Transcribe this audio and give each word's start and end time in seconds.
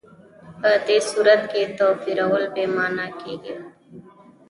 په 0.59 0.69
دې 0.87 0.97
صورت 1.09 1.41
کې 1.51 1.61
توپیرول 1.77 2.43
بې 2.53 2.65
معنا 2.75 3.07
کېږي. 3.21 3.55